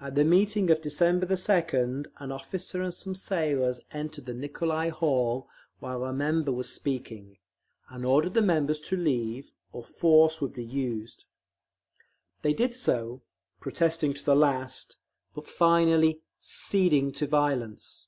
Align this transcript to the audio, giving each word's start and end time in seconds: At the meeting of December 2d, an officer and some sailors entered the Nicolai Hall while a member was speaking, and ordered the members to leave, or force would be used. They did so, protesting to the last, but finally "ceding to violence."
At 0.00 0.14
the 0.14 0.24
meeting 0.24 0.70
of 0.70 0.80
December 0.80 1.26
2d, 1.26 2.06
an 2.16 2.32
officer 2.32 2.80
and 2.82 2.94
some 2.94 3.14
sailors 3.14 3.78
entered 3.90 4.24
the 4.24 4.32
Nicolai 4.32 4.88
Hall 4.88 5.50
while 5.80 6.02
a 6.02 6.14
member 6.14 6.50
was 6.50 6.72
speaking, 6.72 7.36
and 7.90 8.06
ordered 8.06 8.32
the 8.32 8.40
members 8.40 8.80
to 8.80 8.96
leave, 8.96 9.52
or 9.70 9.84
force 9.84 10.40
would 10.40 10.54
be 10.54 10.64
used. 10.64 11.26
They 12.40 12.54
did 12.54 12.74
so, 12.74 13.20
protesting 13.60 14.14
to 14.14 14.24
the 14.24 14.34
last, 14.34 14.96
but 15.34 15.46
finally 15.46 16.22
"ceding 16.40 17.12
to 17.16 17.26
violence." 17.26 18.06